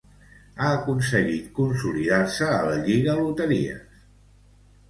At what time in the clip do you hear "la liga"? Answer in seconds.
2.71-3.19